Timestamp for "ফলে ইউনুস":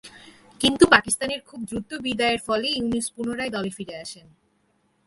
2.39-3.07